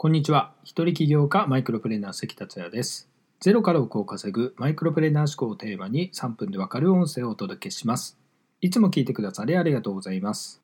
[0.00, 0.52] こんにちは。
[0.62, 3.08] 一人起業家マイクロプレーナー関達也です。
[3.40, 8.16] ゼロから億を稼ぐマイクロプレーナー思考をテーマに3分でわかる音声をお届けします。
[8.60, 10.62] いつも聞いてくださりありがとうございます。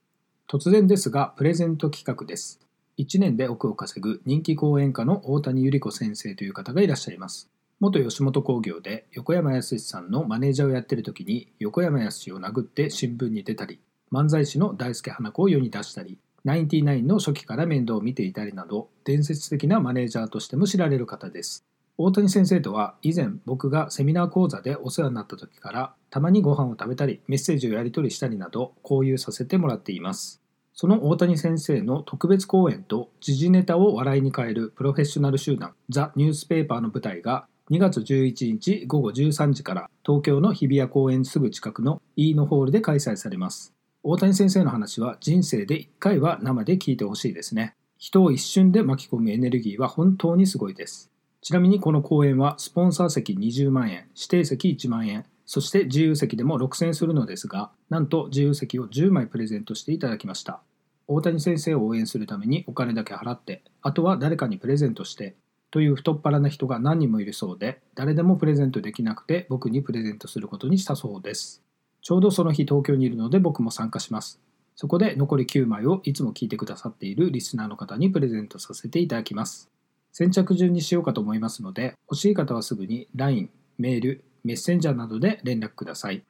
[0.48, 2.60] 突然ですが、プレゼント企画です。
[2.98, 7.50] 1年で億を稼ぐ人気講演家の大谷百合子先生という方がいらっしゃいます。
[7.80, 13.80] 元吉本興業で横山やすしさんのマネージャーをやっている時に横山やすしを殴って新聞に出たり、
[14.12, 21.64] 漫才師の大輔花子を世に出したり、ナインティナインの初期から面倒を見ていたりなど伝説的なマネージャーとしても知られる方です。
[21.96, 30.42] 大谷先生とは以前僕がセミナー講座でお世話になった時からたまにご飯を食べたりメッセージをやり取りしたりなど交流させてもらっています。
[30.74, 43.72] その大谷先生の特別講演と時事ネタを笑いに変えるプロフェッショナル集団ザ・ニュースペーパーの舞台が2月11日午後13時から東京の日比谷公園すぐ近くの飯野ホールで開催されます。
[44.06, 47.74] 大谷先生の話は人生で1回は生で聞いてほしいですね。
[47.96, 51.10] 人を一瞬で巻き込むエネルギーは本当にすごいです。
[51.40, 60.60] ちなみにこの講演はスポンサー席20万円、指定席1万円、そして自由席でも6000するのですが、なんと自由席を10枚プレゼントしていただきました。
[61.08, 65.34] 大谷先生を応援するためにお金だけ払って、あとは誰かにプレゼントして、
[65.70, 71.63] という太っ腹な人が何人もいるそうで、誰でもプレゼントできなくて僕にプレゼントすることにしたそうです。
[72.04, 74.38] ちょうどその日東京にいるので僕も参加します。
[74.76, 79.70] そこで残り9枚をいつも聞いてくださっているリスナーの方にプレゼントさせていただきます。
[80.12, 86.22] 先着順にしようかと思いますので、欲しい方はすぐに LINE、メール、メッセンジャーなどで連絡ください。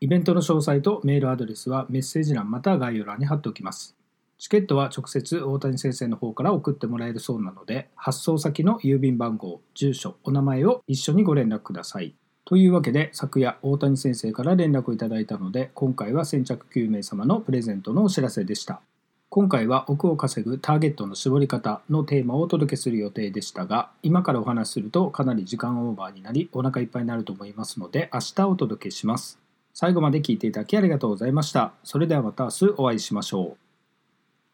[0.00, 3.94] イベントの詳細とメールアドレスはメッセージ欄また概要欄に貼っておきます。
[4.38, 12.16] チケットは直接大谷先生の方から送ってもらえるそうなので、発送先の郵便番号、住所、お名前を一緒にご連絡ください。
[12.44, 18.80] というわけで昨夜大谷先生から連絡をいただいたので今回は先着9名様のプレゼントのお知らせでした。
[19.28, 29.38] 今回は億を稼ぐターゲットの絞り方のテーマをお届けする予定でしたが今からお話しするとかなり時間オーバーになりお腹いっぱいになると思いますので明日お届けします。
[29.72, 31.72] 最後まで聞いていただきありがとうございました。
[31.84, 33.69] それではまた明日お会いしましょう。